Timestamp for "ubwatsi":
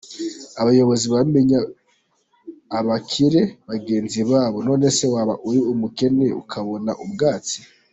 7.05-7.57